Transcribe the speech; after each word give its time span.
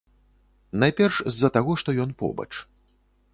Найперш 0.83 1.19
з-за 1.31 1.51
таго, 1.59 1.77
што 1.83 1.95
ён 2.07 2.17
побач. 2.23 2.49